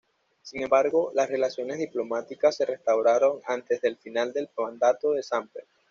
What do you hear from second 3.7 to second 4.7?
del final del